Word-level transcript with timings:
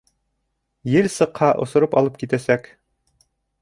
—Ел 0.95 1.11
сыҡһа, 1.17 1.51
осороп 1.67 1.97
алып 2.03 2.21
китәсәк. 2.25 2.75